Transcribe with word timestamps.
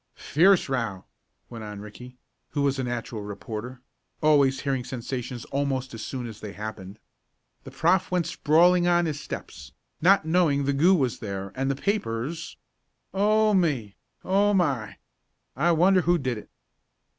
"Fierce 0.15 0.67
row," 0.67 1.05
went 1.47 1.63
on 1.63 1.79
Ricky, 1.79 2.17
who 2.49 2.63
was 2.63 2.79
a 2.79 2.83
natural 2.83 3.21
reporter, 3.21 3.81
always 4.19 4.61
hearing 4.61 4.83
sensations 4.83 5.45
almost 5.51 5.93
as 5.93 6.03
soon 6.03 6.25
as 6.25 6.41
they 6.41 6.53
happened. 6.53 6.97
"The 7.65 7.69
prof. 7.69 8.09
went 8.09 8.25
sprawling 8.25 8.87
on 8.87 9.05
his 9.05 9.19
steps, 9.19 9.73
not 10.01 10.25
knowing 10.25 10.63
the 10.63 10.73
goo 10.73 10.95
was 10.95 11.19
there 11.19 11.51
and 11.53 11.69
the 11.69 11.75
papers 11.75 12.57
Oh 13.13 13.53
me! 13.53 13.95
Oh 14.23 14.55
my! 14.55 14.97
I 15.55 15.71
wonder 15.71 16.01
who 16.01 16.17
did 16.17 16.39
it?" 16.39 16.49